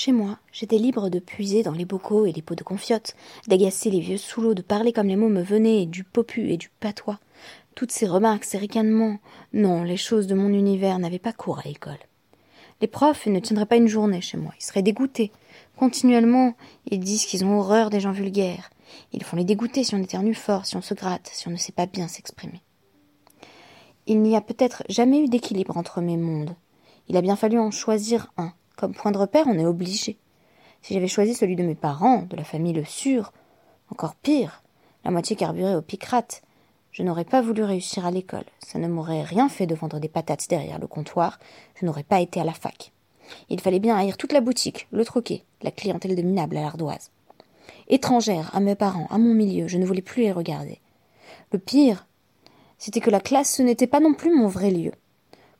[0.00, 3.16] Chez moi, j'étais libre de puiser dans les bocaux et les pots de confiote,
[3.48, 6.56] d'agacer les vieux sous l'eau, de parler comme les mots me venaient, du popu et
[6.56, 7.18] du patois.
[7.74, 9.18] Toutes ces remarques, ces ricanements,
[9.52, 11.98] non, les choses de mon univers n'avaient pas cours à l'école.
[12.80, 15.32] Les profs ne tiendraient pas une journée chez moi, ils seraient dégoûtés.
[15.76, 16.54] Continuellement,
[16.86, 18.70] ils disent qu'ils ont horreur des gens vulgaires.
[19.12, 21.56] Ils font les dégoûter si on éternue fort, si on se gratte, si on ne
[21.56, 22.62] sait pas bien s'exprimer.
[24.06, 26.54] Il n'y a peut-être jamais eu d'équilibre entre mes mondes.
[27.08, 28.52] Il a bien fallu en choisir un.
[28.78, 30.18] Comme point de repère, on est obligé.
[30.82, 33.32] Si j'avais choisi celui de mes parents, de la famille Le Sûr,
[33.90, 34.62] encore pire,
[35.04, 36.42] la moitié carburée au picrate,
[36.92, 38.44] je n'aurais pas voulu réussir à l'école.
[38.60, 41.40] Ça ne m'aurait rien fait de vendre des patates derrière le comptoir.
[41.74, 42.92] Je n'aurais pas été à la fac.
[43.48, 47.10] Il fallait bien haïr toute la boutique, le troquet, la clientèle de minable à l'ardoise.
[47.88, 50.78] Étrangère à mes parents, à mon milieu, je ne voulais plus les regarder.
[51.50, 52.06] Le pire,
[52.78, 54.92] c'était que la classe, ce n'était pas non plus mon vrai lieu.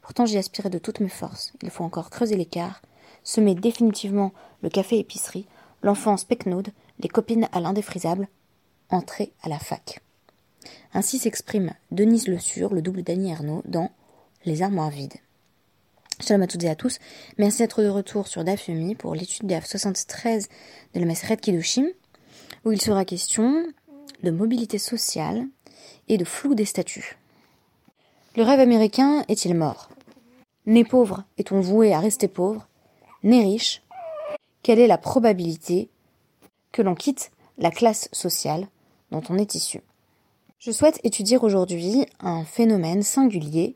[0.02, 1.52] Pourtant, j'y aspirais de toutes mes forces.
[1.62, 2.80] Il faut encore creuser l'écart,
[3.28, 4.32] semer définitivement
[4.62, 5.46] le café épicerie,
[5.82, 8.26] l'enfance pecnaude, les copines à l'indéfrisable,
[8.88, 10.00] entrer à la fac.
[10.94, 13.90] Ainsi s'exprime Denise Le Sur, le double d'Annie Ernaud, dans
[14.46, 15.18] Les armoires vides.
[16.20, 17.00] Shalom à toutes et à tous.
[17.36, 20.48] Merci d'être de retour sur DAF pour l'étude DAF 73
[20.94, 21.86] de la Maseret Kidushim,
[22.64, 23.66] où il sera question
[24.22, 25.44] de mobilité sociale
[26.08, 27.18] et de flou des statuts.
[28.36, 29.90] Le rêve américain est-il mort?
[30.64, 32.66] Né pauvre, est-on voué à rester pauvre?
[33.24, 33.82] Né riche,
[34.62, 35.90] quelle est la probabilité
[36.70, 38.68] que l'on quitte la classe sociale
[39.10, 39.80] dont on est issu?
[40.60, 43.74] Je souhaite étudier aujourd'hui un phénomène singulier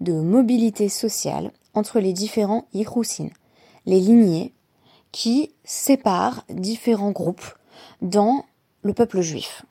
[0.00, 3.28] de mobilité sociale entre les différents Yichousin,
[3.86, 4.54] les lignées
[5.12, 7.46] qui séparent différents groupes
[8.02, 8.44] dans
[8.82, 9.64] le peuple juif.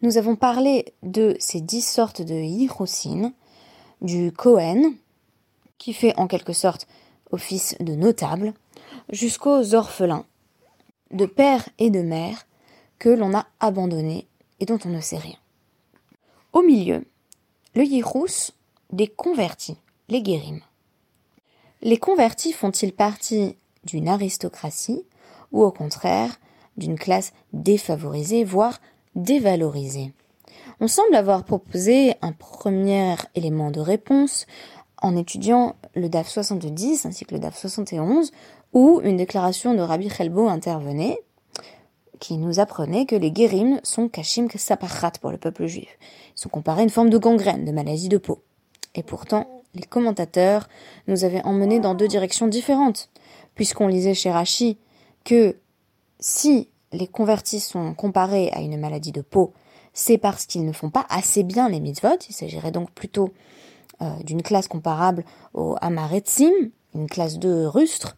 [0.00, 3.32] Nous avons parlé de ces dix sortes de Yichousin,
[4.00, 4.94] du Cohen,
[5.76, 6.86] qui fait en quelque sorte
[7.30, 8.54] office de notable,
[9.10, 10.24] jusqu'aux orphelins,
[11.10, 12.46] de père et de mère,
[12.98, 14.26] que l'on a abandonnés
[14.60, 15.36] et dont on ne sait rien.
[16.52, 17.04] Au milieu,
[17.74, 18.52] le Yirous
[18.92, 19.76] des convertis,
[20.08, 20.62] les guérims.
[21.82, 25.04] Les convertis font-ils partie d'une aristocratie
[25.52, 26.38] ou au contraire
[26.76, 28.80] d'une classe défavorisée, voire
[29.14, 30.12] dévalorisée?
[30.80, 34.46] On semble avoir proposé un premier élément de réponse
[35.04, 38.32] en étudiant le DAF 70 ainsi que le DAF 71,
[38.72, 41.18] où une déclaration de Rabbi Chelbo intervenait,
[42.20, 45.98] qui nous apprenait que les guérims sont kashim sapachat pour le peuple juif.
[46.34, 48.42] Ils sont comparés à une forme de gangrène, de maladie de peau.
[48.94, 50.70] Et pourtant, les commentateurs
[51.06, 53.10] nous avaient emmenés dans deux directions différentes,
[53.54, 54.78] puisqu'on lisait chez Rachi
[55.24, 55.58] que
[56.18, 59.52] si les convertis sont comparés à une maladie de peau,
[59.92, 63.34] c'est parce qu'ils ne font pas assez bien les mitzvot, il s'agirait donc plutôt
[64.24, 66.52] d'une classe comparable au Amaretzim,
[66.94, 68.16] une classe de rustres,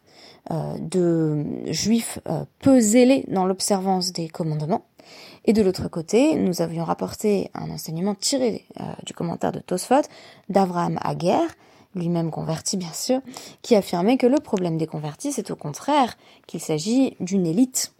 [0.51, 4.85] euh, de juifs euh, peu zélés dans l'observance des commandements.
[5.43, 8.65] Et de l'autre côté, nous avions rapporté un enseignement tiré
[9.05, 10.01] du commentaire de Tosfot
[10.49, 11.49] d'Avraham Aguerre,
[11.95, 13.21] lui-même converti bien sûr,
[13.61, 16.17] qui affirmait que le problème des convertis, c'est au contraire
[16.47, 17.93] qu'il s'agit d'une élite.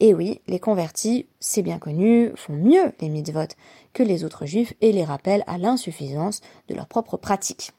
[0.00, 3.48] Et oui, les convertis, c'est bien connu, font mieux les mitzvot
[3.92, 7.72] que les autres juifs et les rappellent à l'insuffisance de leur propre pratique.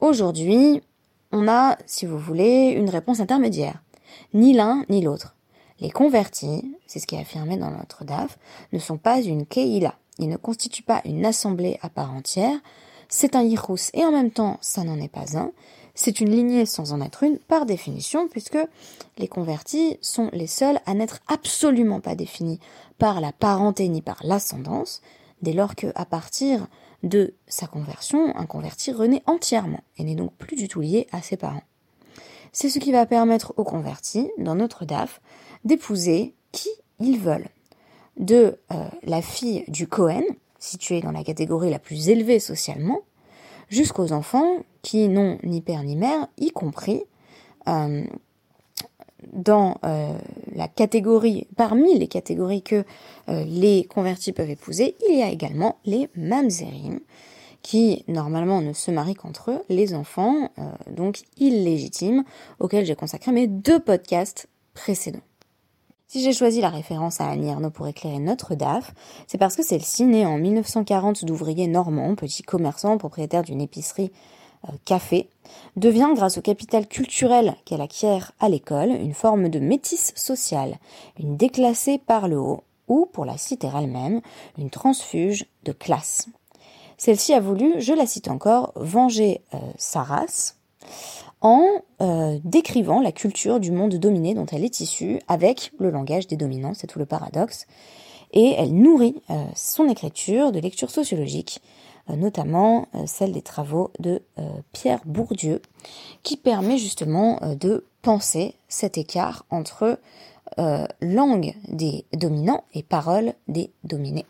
[0.00, 0.82] Aujourd'hui,
[1.32, 3.82] on a, si vous voulez, une réponse intermédiaire.
[4.34, 5.34] Ni l'un ni l'autre.
[5.80, 8.38] Les convertis, c'est ce qui est affirmé dans notre DAF,
[8.72, 9.94] ne sont pas une keïla.
[10.18, 12.58] Ils ne constituent pas une assemblée à part entière.
[13.08, 15.52] C'est un yirous et en même temps, ça n'en est pas un.
[15.98, 18.58] C'est une lignée sans en être une, par définition, puisque
[19.16, 22.60] les convertis sont les seuls à n'être absolument pas définis
[22.98, 25.00] par la parenté ni par l'ascendance,
[25.40, 26.66] dès lors que, à partir
[27.02, 31.22] de sa conversion, un converti renaît entièrement et n'est donc plus du tout lié à
[31.22, 31.64] ses parents.
[32.52, 35.22] C'est ce qui va permettre aux convertis, dans notre DAF,
[35.64, 36.70] d'épouser qui
[37.00, 37.48] ils veulent.
[38.18, 40.24] De euh, la fille du Cohen,
[40.58, 43.00] située dans la catégorie la plus élevée socialement,
[43.68, 47.02] jusqu'aux enfants qui n'ont ni père ni mère, y compris
[47.68, 48.04] euh,
[49.32, 50.16] dans euh,
[50.54, 52.84] la catégorie, parmi les catégories que
[53.28, 57.00] euh, les convertis peuvent épouser, il y a également les mamzerim,
[57.62, 60.50] qui normalement ne se marient qu'entre eux, les enfants,
[60.88, 62.22] donc illégitimes,
[62.60, 65.18] auxquels j'ai consacré mes deux podcasts précédents.
[66.08, 68.94] Si j'ai choisi la référence à Annie Ernaux pour éclairer notre DAF,
[69.26, 74.12] c'est parce que celle-ci, née en 1940 d'ouvriers normands, petits commerçants, propriétaires d'une épicerie
[74.68, 75.28] euh, café,
[75.74, 80.78] devient, grâce au capital culturel qu'elle acquiert à l'école, une forme de métisse sociale,
[81.18, 84.20] une déclassée par le haut, ou, pour la citer elle-même,
[84.58, 86.28] une transfuge de classe.
[86.98, 90.56] Celle-ci a voulu, je la cite encore, venger euh, sa race
[91.40, 91.82] en
[92.44, 96.74] décrivant la culture du monde dominé dont elle est issue avec le langage des dominants,
[96.74, 97.66] c'est tout le paradoxe,
[98.32, 99.22] et elle nourrit
[99.54, 101.60] son écriture de lectures sociologiques
[102.10, 105.60] euh, notamment euh, celle des travaux de euh, Pierre Bourdieu,
[106.22, 109.98] qui permet justement de penser cet écart entre
[111.02, 114.24] langue des dominants et parole des dominés.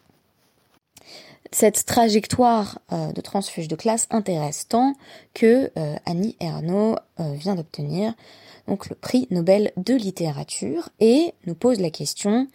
[1.53, 4.95] Cette trajectoire de transfuge de classe intéresse tant
[5.33, 5.71] que
[6.05, 8.15] Annie Ernaux vient d'obtenir
[8.67, 12.49] donc le prix Nobel de littérature et nous pose la question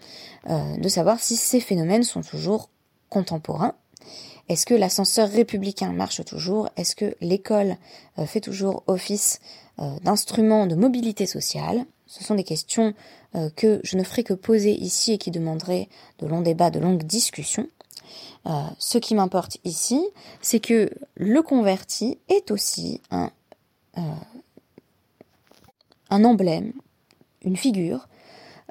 [0.48, 2.70] de savoir si ces phénomènes sont toujours
[3.10, 3.76] contemporains.
[4.52, 6.68] Est-ce que l'ascenseur républicain marche toujours?
[6.76, 7.78] Est-ce que l'école
[8.20, 9.40] euh, fait toujours office
[9.80, 11.86] euh, d'instrument de mobilité sociale?
[12.06, 12.94] Ce sont des questions
[13.36, 15.88] euh, que je ne ferai que poser ici et qui demanderaient
[16.20, 17.68] de longs débats, de longues discussions.
[18.80, 20.04] Ce qui m'importe ici,
[20.42, 23.30] c'est que le converti est aussi un,
[26.10, 26.74] un emblème,
[27.44, 28.08] une figure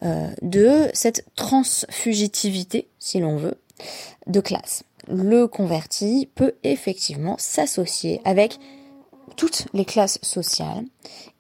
[0.02, 3.60] de cette transfugitivité, si l'on veut,
[4.26, 8.58] de classe le converti peut effectivement s'associer avec
[9.36, 10.84] toutes les classes sociales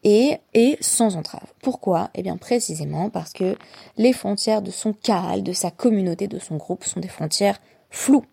[0.04, 1.52] et, et sans entrave.
[1.62, 2.10] Pourquoi?
[2.14, 3.56] Eh bien précisément parce que
[3.96, 7.60] les frontières de son Kaal, de sa communauté, de son groupe sont des frontières
[7.90, 8.24] floues.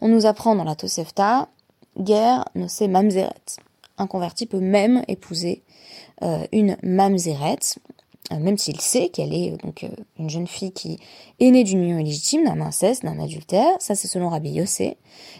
[0.00, 1.48] On nous apprend dans la Tosefta,
[1.98, 3.58] guerre ne sait mamzeret.
[3.98, 5.62] Un converti peut même épouser
[6.22, 7.58] euh, une mamzeret,
[8.32, 9.86] euh, même s'il sait qu'elle est euh, donc
[10.18, 10.98] une jeune fille qui
[11.38, 14.96] est née d'une union illégitime, d'un inceste, d'un adultère, ça c'est selon Rabbi Yossé.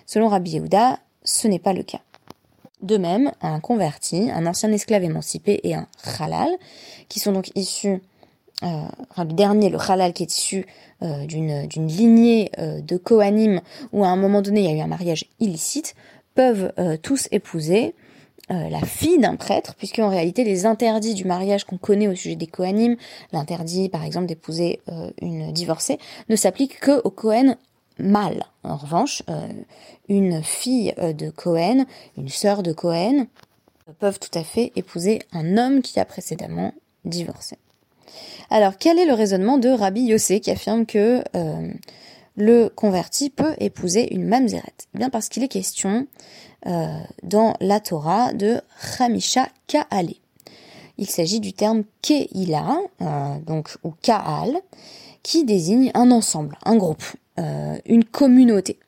[0.06, 2.01] Selon Rabbi Yehuda, ce n'est pas le cas.
[2.83, 5.87] De même, un converti, un ancien esclave émancipé et un
[6.19, 6.51] halal,
[7.09, 8.03] qui sont donc issus,
[8.62, 10.67] euh, Rabbi dernier, le halal qui est issu
[11.03, 13.61] d'une d'une lignée de Kohanim
[13.93, 15.95] où à un moment donné il y a eu un mariage illicite,
[16.35, 16.73] peuvent
[17.03, 17.95] tous épouser
[18.51, 22.15] euh, la fille d'un prêtre, puisque en réalité les interdits du mariage qu'on connaît au
[22.15, 22.97] sujet des Kohanim,
[23.33, 25.99] l'interdit par exemple d'épouser euh, une divorcée,
[26.29, 27.56] ne s'applique que aux Kohen
[27.99, 28.45] mâles.
[28.62, 29.49] En revanche, euh,
[30.11, 31.87] une fille de Cohen,
[32.19, 33.29] une sœur de Cohen,
[33.99, 36.75] peuvent tout à fait épouser un homme qui a précédemment
[37.06, 37.56] divorcé.
[38.51, 41.23] Alors, quel est le raisonnement de Rabbi Yossé qui affirme que
[42.37, 46.06] le converti peut épouser une mamzeret eh Bien parce qu'il est question
[46.67, 50.15] euh, dans la Torah de Chamisha Ka'ale.
[50.99, 54.56] Il s'agit du terme Keila, euh, donc ou Ka'al,
[55.23, 57.05] qui désigne un ensemble, un groupe,
[57.39, 58.79] euh, une communauté.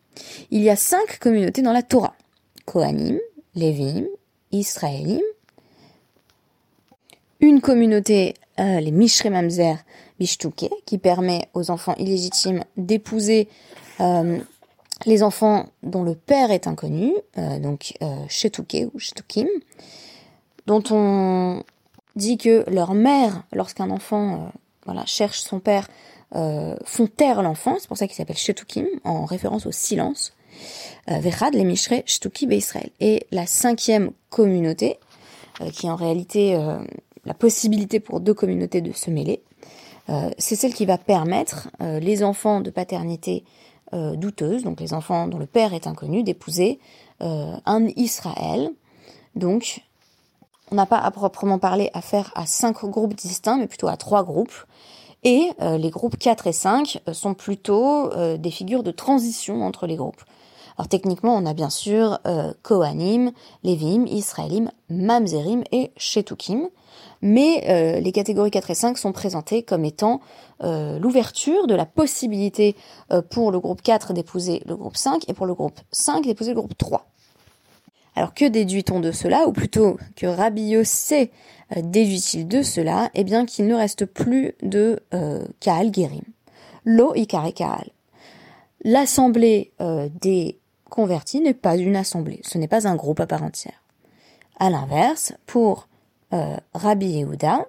[0.51, 2.15] Il y a cinq communautés dans la Torah.
[2.65, 3.19] Kohanim,
[3.55, 4.07] Lévim,
[4.53, 5.23] Israélim,
[7.41, 9.76] une communauté, les Mishre Mamzer
[10.19, 13.49] Bishtuke, qui permet aux enfants illégitimes d'épouser
[15.05, 19.49] les enfants dont le père est inconnu, euh, donc euh, Shetouké ou Shetukim,
[20.67, 21.62] dont on
[22.14, 25.88] dit que leur mère, lorsqu'un enfant euh, voilà, cherche son père,
[26.85, 30.35] font taire l'enfant, c'est pour ça qu'il s'appelle Shetukim, en référence au silence.
[31.06, 32.91] Vechad, les Mishre, Shetuki, Israël.
[33.00, 34.99] Et la cinquième communauté,
[35.73, 36.58] qui en réalité
[37.26, 39.43] la possibilité pour deux communautés de se mêler,
[40.38, 43.44] c'est celle qui va permettre les enfants de paternité
[43.94, 46.81] euh, douteuses, donc les enfants dont le père est inconnu, d'épouser
[47.23, 48.73] euh, un Israël.
[49.37, 49.84] Donc,
[50.73, 54.25] on n'a pas à proprement parler affaire à cinq groupes distincts, mais plutôt à trois
[54.25, 54.67] groupes.
[55.22, 59.94] Et euh, les groupes 4 et 5 sont plutôt des figures de transition entre les
[59.94, 60.22] groupes.
[60.79, 62.19] Alors techniquement, on a bien sûr
[62.63, 66.69] Kohanim, Lévim, Israélim, Mamzerim et Shetukim
[67.23, 70.21] mais euh, les catégories 4 et 5 sont présentées comme étant
[70.63, 72.77] euh, l'ouverture de la possibilité
[73.13, 76.51] euh, pour le groupe 4 d'épouser le groupe 5 et pour le groupe 5 d'épouser
[76.51, 77.06] le groupe 3.
[78.15, 81.31] Alors que déduit-on de cela, ou plutôt que Rabbi Yossé
[81.77, 83.11] déduit-il de cela?
[83.15, 85.03] Eh bien qu'il ne reste plus de
[85.61, 86.23] Kaal Gerim.
[86.87, 87.91] Lo Ikare Kaal.
[88.85, 89.73] L'assemblée
[90.23, 90.56] des
[90.90, 93.82] convertis n'est pas une assemblée, ce n'est pas un groupe à part entière.
[94.58, 95.88] À l'inverse, pour
[96.32, 97.66] euh, Rabbi Yehuda.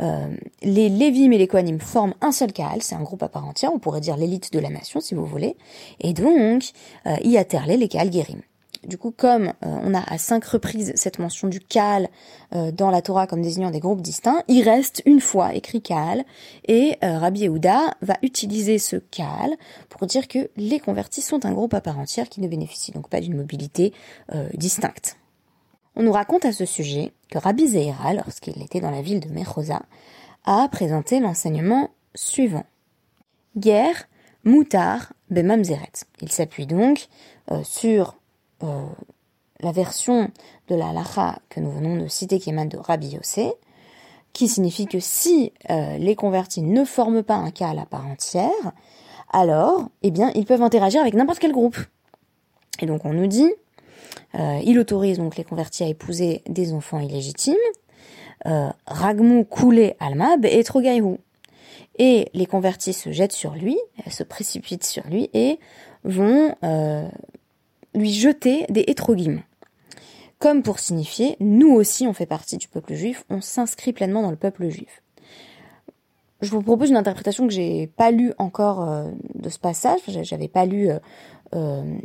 [0.00, 3.46] Euh, les Lévim et les Kohanim forment un seul Kaal, c'est un groupe à part
[3.46, 5.54] entière, on pourrait dire l'élite de la nation si vous voulez,
[6.00, 6.72] et donc
[7.06, 7.36] euh, y
[7.76, 8.40] les Kaal Guérim.
[8.86, 12.08] Du coup, comme on a à cinq reprises cette mention du Kaal
[12.50, 16.24] dans la Torah comme désignant des groupes distincts, il reste une fois écrit Kaal,
[16.66, 19.56] et Rabbi Yehuda va utiliser ce Kaal
[19.88, 23.08] pour dire que les convertis sont un groupe à part entière qui ne bénéficie donc
[23.08, 23.92] pas d'une mobilité
[24.54, 25.16] distincte.
[25.94, 29.28] On nous raconte à ce sujet que Rabbi Zeira, lorsqu'il était dans la ville de
[29.28, 29.82] Mechosa,
[30.44, 32.64] a présenté l'enseignement suivant.
[33.56, 34.08] Guerre,
[34.44, 35.92] moutar, bemamzeret.
[36.20, 37.08] Il s'appuie donc
[37.50, 38.16] euh, sur
[38.62, 38.86] euh,
[39.60, 40.30] la version
[40.68, 43.52] de la halacha que nous venons de citer qui émane de Rabbi Yossé,
[44.32, 48.06] qui signifie que si euh, les convertis ne forment pas un cas à la part
[48.06, 48.72] entière,
[49.32, 51.78] alors, eh bien, ils peuvent interagir avec n'importe quel groupe.
[52.80, 53.50] Et donc, on nous dit,
[54.34, 57.54] euh, il autorise donc les convertis à épouser des enfants illégitimes,
[58.86, 61.18] Ragmu Koulé Almab et Trogaïrou.
[61.98, 63.78] Et les convertis se jettent sur lui,
[64.10, 65.60] se précipitent sur lui et
[66.02, 66.56] vont
[67.94, 69.42] lui jeter des hétrogim.
[70.38, 74.30] Comme pour signifier, nous aussi on fait partie du peuple juif, on s'inscrit pleinement dans
[74.30, 75.02] le peuple juif.
[76.40, 80.48] Je vous propose une interprétation que j'ai pas lue encore euh, de ce passage, j'avais
[80.48, 80.90] pas lu
[81.54, 81.98] euh,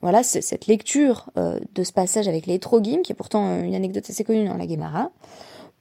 [0.00, 4.22] voilà cette lecture de ce passage avec les hétrogim, qui est pourtant une anecdote assez
[4.22, 5.10] connue dans la Gemara.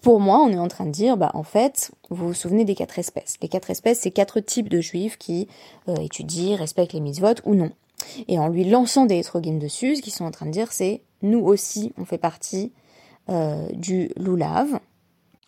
[0.04, 2.76] Pour moi, on est en train de dire, bah, en fait, vous vous souvenez des
[2.76, 3.38] quatre espèces.
[3.42, 5.48] Les quatre espèces, c'est quatre types de juifs qui
[5.88, 7.72] euh, étudient, respectent les mitzvot ou non.
[8.28, 11.02] Et en lui lançant des hétrogènes dessus, ce qu'ils sont en train de dire, c'est
[11.22, 12.72] nous aussi, on fait partie
[13.30, 14.80] euh, du loulav.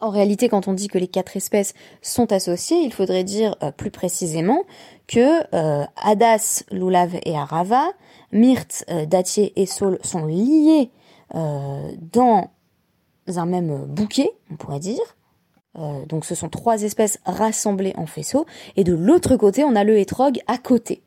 [0.02, 3.72] En réalité, quand on dit que les quatre espèces sont associées, il faudrait dire euh,
[3.72, 4.64] plus précisément
[5.08, 5.44] que
[5.96, 7.86] Hadas, Loulav et Arava,
[8.32, 10.90] Myrte, Datier et Saul sont liés
[11.32, 12.50] dans
[13.28, 15.16] un même bouquet, on pourrait dire.
[15.78, 18.46] Euh, donc ce sont trois espèces rassemblées en faisceau.
[18.76, 21.02] Et de l'autre côté, on a le hétrog à côté.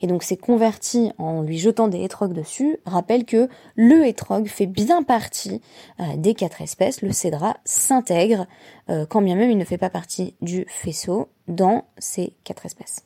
[0.00, 4.66] Et donc c'est converti en lui jetant des hétrogs dessus, rappelle que le hétrog fait
[4.66, 5.60] bien partie
[6.00, 7.02] euh, des quatre espèces.
[7.02, 8.46] Le cédra s'intègre,
[8.90, 13.04] euh, quand bien même il ne fait pas partie du faisceau, dans ces quatre espèces.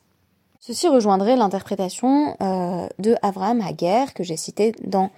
[0.67, 5.11] Ceci rejoindrait l'interprétation de Avraham Hager que j'ai cité dans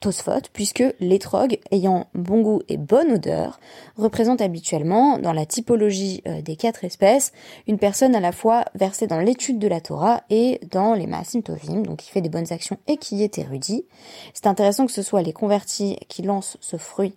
[0.00, 3.58] Tosfot, puisque l'étrog, ayant bon goût et bonne odeur,
[3.96, 7.32] représente habituellement, dans la typologie euh, des quatre espèces,
[7.66, 11.42] une personne à la fois versée dans l'étude de la Torah et dans les Maasim
[11.42, 13.86] Tovim, donc qui fait des bonnes actions et qui est érudit.
[14.34, 17.16] C'est intéressant que ce soit les convertis qui lancent ce fruit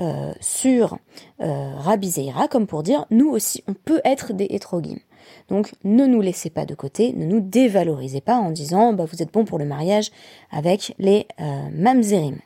[0.00, 0.98] euh, sur
[1.40, 4.98] euh, Rabbi Zeira, comme pour dire, nous aussi, on peut être des hétrogim.
[5.48, 9.22] Donc ne nous laissez pas de côté, ne nous dévalorisez pas en disant bah, vous
[9.22, 10.10] êtes bon pour le mariage
[10.50, 12.38] avec les euh, mamzerim.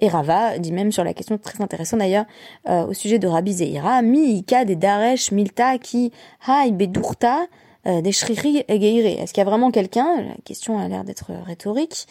[0.00, 2.26] Et Rava dit même sur la question très intéressante d'ailleurs
[2.68, 6.10] euh, au sujet de Rabbi Zeira, mi ika des daresh milta ki
[6.48, 7.46] hay bedurta
[7.84, 9.22] des shriri egeire.
[9.22, 12.06] Est-ce qu'il y a vraiment quelqu'un, la question a l'air d'être rhétorique,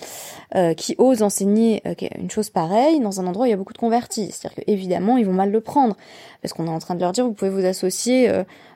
[0.55, 3.57] euh, qui ose enseigner euh, une chose pareille dans un endroit où il y a
[3.57, 4.31] beaucoup de convertis?
[4.31, 5.95] C'est-à-dire qu'évidemment, ils vont mal le prendre,
[6.41, 8.29] parce qu'on est en train de leur dire, vous pouvez vous associer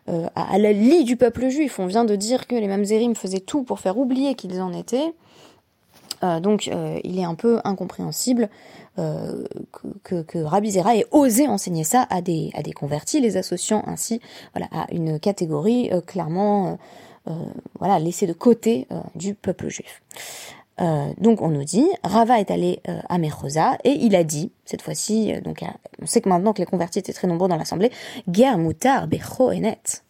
[0.07, 1.79] à, la lie du peuple juif.
[1.79, 5.13] On vient de dire que les mamzerim faisaient tout pour faire oublier qu'ils en étaient.
[6.41, 6.67] Donc
[7.03, 8.49] il est un peu incompréhensible
[8.95, 14.21] que, que, Rabbi Zera ait osé enseigner ça à des, convertis, les associant ainsi
[14.53, 16.77] voilà, à une catégorie clairement
[17.99, 20.01] laissée de côté du peuple juif.
[20.81, 24.51] Euh, donc on nous dit, Rava est allé euh, à Mechosa et il a dit,
[24.65, 25.63] cette fois-ci, euh, donc
[26.01, 27.91] on sait que maintenant que les convertis étaient très nombreux dans l'assemblée,
[28.31, 30.03] Ger mutar becho enet.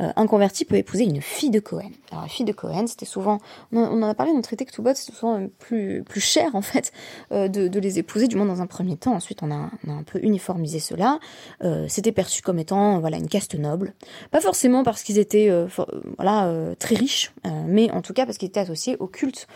[0.00, 1.90] Euh, un converti peut épouser une fille de Cohen.
[2.12, 3.38] Alors la fille de Cohen, c'était souvent,
[3.72, 6.92] on, en a parlé dans le traité Ktubot, c'était souvent plus plus cher en fait
[7.32, 9.14] euh, de, les épouser, du moins dans un premier temps.
[9.14, 11.18] Ensuite, on a, un peu uniformisé cela.
[11.64, 13.94] Euh, c'était perçu comme étant voilà une caste noble,
[14.30, 15.50] pas forcément parce qu'ils étaient
[16.16, 17.32] voilà très riches,
[17.66, 19.46] mais en tout cas parce qu'ils étaient associés au culte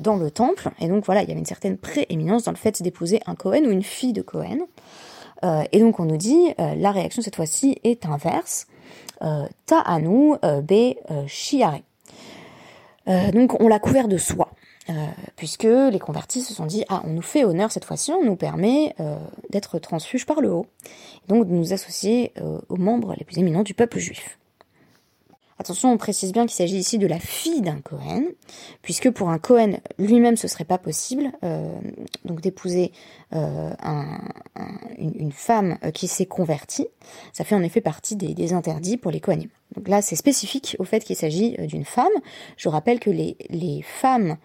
[0.00, 0.70] dans le temple.
[0.80, 3.64] Et donc voilà, il y avait une certaine prééminence dans le fait d'épouser un Cohen
[3.66, 4.66] ou une fille de Cohen.
[5.72, 8.66] et donc on nous dit, la réaction cette fois-ci est inverse.
[9.22, 11.80] Euh, ta'anu euh, be euh, shiare.
[13.32, 14.50] donc on l'a couvert de soie.
[15.36, 18.36] puisque les convertis se sont dit ah on nous fait honneur cette fois-ci, on nous
[18.36, 18.94] permet
[19.50, 20.66] d'être transfuge par le haut,
[21.26, 22.32] donc de nous associer
[22.68, 24.38] aux membres les plus éminents du peuple juif.
[25.58, 28.22] Attention, on précise bien qu'il s'agit ici de la fille d'un Cohen,
[28.80, 31.32] puisque pour un Cohen lui-même ce serait pas possible,
[32.24, 32.92] donc d'épouser
[33.34, 33.72] euh,
[35.14, 36.88] une, femme euh, qui s'est convertie.
[37.32, 39.48] Ça fait en effet partie des, interdits pour les Kohanim.
[39.76, 42.06] Donc là, c'est spécifique au fait qu'il s'agit d'une femme.
[42.56, 44.36] Je rappelle que les, femmes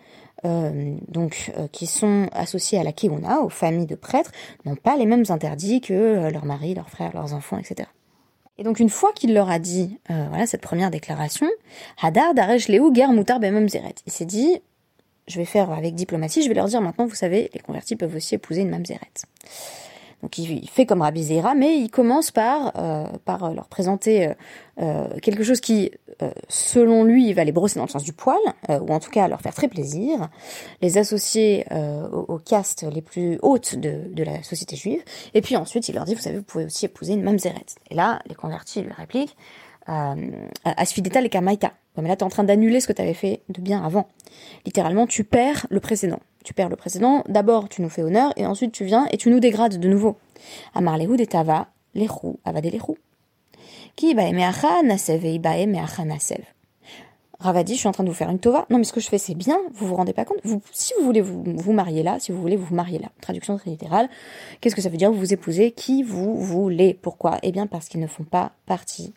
[0.43, 4.31] donc qui sont associées à la Keuna, aux familles de prêtres,
[4.65, 7.87] n'ont pas les mêmes interdits que leurs maris, leurs frères, leurs enfants, etc.
[8.57, 11.47] Et donc une fois qu'il leur a dit euh, voilà cette première déclaration,
[12.01, 13.95] Hadar Daresh Léou Moutar Bemem Zeret.
[14.05, 14.61] Il s'est dit
[15.27, 18.13] je vais faire avec diplomatie, je vais leur dire maintenant, vous savez, les convertis peuvent
[18.13, 18.99] aussi épouser une mamzeret.
[20.23, 24.33] Donc il, fait comme Rabbi Zeira, mais il commence par, euh, par leur présenter euh,
[24.81, 25.91] euh, quelque chose qui,
[26.47, 28.39] selon lui, va les brosser dans le sens du poil,
[28.69, 30.29] ou en tout cas leur faire très plaisir,
[30.81, 31.65] les associer
[32.11, 35.03] aux, castes les plus hautes de, de, la société juive,
[35.33, 37.65] et puis ensuite il leur dit, vous savez, vous pouvez aussi épouser une mamzeret.
[37.91, 39.35] Et là, les convertis lui répliquent,
[40.63, 41.73] Asfideta le Kamaita.
[42.01, 44.07] Mais là, tu es en train d'annuler ce que tu avais fait de bien avant.
[44.65, 46.19] Littéralement, tu perds le précédent.
[46.43, 49.29] Tu perds le précédent, d'abord tu nous fais honneur, et ensuite tu viens et tu
[49.29, 50.17] nous dégrades de nouveau.
[50.73, 52.97] Amar lehud et tava, lechou, avade lechou.
[53.95, 56.43] Ki nasev et nasev.
[57.43, 58.65] Ravadi, je suis en train de vous faire une tova.
[58.69, 59.57] Non, mais ce que je fais, c'est bien.
[59.73, 62.39] Vous vous rendez pas compte vous, Si vous voulez vous, vous marier là, si vous
[62.39, 64.09] voulez vous marier là, traduction très littérale,
[64.61, 65.11] qu'est-ce que ça veut dire?
[65.11, 66.93] Vous épousez qui vous voulez.
[66.93, 67.39] Pourquoi?
[67.43, 69.13] Eh bien, parce qu'ils ne font pas partie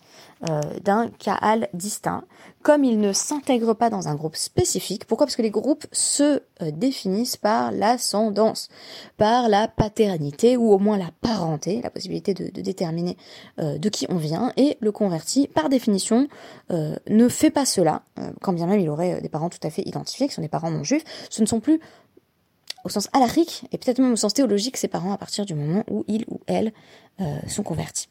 [0.50, 2.23] euh, d'un Kaal distinct,
[2.61, 5.07] comme ils ne s'intègrent pas dans un groupe spécifique.
[5.07, 5.26] Pourquoi?
[5.26, 8.69] Parce que les groupes se euh, définissent par l'ascendance,
[9.16, 13.16] par la paternité ou au moins la parenté, la possibilité de, déterminer
[13.61, 14.52] euh, de qui on vient.
[14.59, 16.28] Et le converti, par définition,
[16.69, 18.02] ne fait pas cela,
[18.43, 20.71] quand bien même il aurait des parents tout à fait identifiés, qui sont des parents
[20.71, 21.05] non juifs.
[21.31, 21.81] Ce ne sont plus
[22.85, 25.83] au sens alarique et peut-être même au sens théologique ses parents à partir du moment
[25.90, 26.75] où ils ou elles
[27.49, 28.09] sont convertis.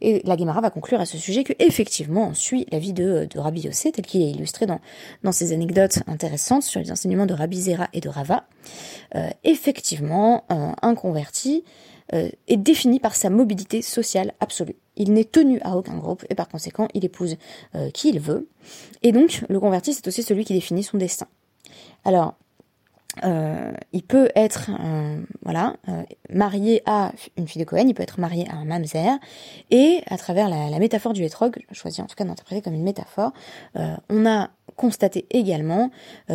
[0.00, 3.28] Et la Gemara va conclure à ce sujet que effectivement on suit la vie de,
[3.36, 7.60] Rabbi Yossé tel qu'il est illustré dans, ces anecdotes intéressantes sur les enseignements de Rabbi
[7.60, 8.44] Zera et de Rava.
[9.14, 11.64] Euh, effectivement, un converti
[12.12, 14.74] euh, est défini par sa mobilité sociale absolue.
[14.96, 17.36] Il n'est tenu à aucun groupe et par conséquent il épouse
[17.76, 18.48] euh, qui il veut.
[19.02, 21.28] Et donc le converti c'est aussi celui qui définit son destin.
[22.04, 22.34] Alors
[23.24, 24.70] euh, il peut être
[25.42, 26.02] voilà euh,
[26.32, 29.18] marié à une fille de Cohen, il peut être marié à un mamzer,
[29.70, 32.82] et à travers la, métaphore du hétrog, je choisis en tout cas d'interpréter comme une
[32.82, 33.32] métaphore,
[33.76, 35.90] euh, on a constaté également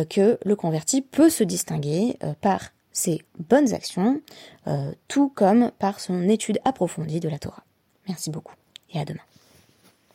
[0.08, 4.20] que le converti peut se distinguer par ses bonnes actions,
[5.08, 7.64] tout comme par son étude approfondie de la Torah.
[8.06, 8.54] Merci beaucoup
[8.94, 9.22] et à demain.